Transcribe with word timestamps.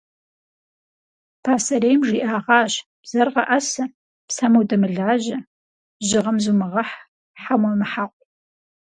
Пасэрейм 1.43 2.01
жиӏэгъащ: 2.07 2.73
бзэр 3.01 3.27
гъэӏэсэ, 3.33 3.83
псэм 4.27 4.53
удэмылажьэ, 4.59 5.37
жьыгъэм 6.07 6.37
зумыгъэхь, 6.43 6.95
хьэм 7.41 7.61
уемыхьэкъу. 7.65 8.23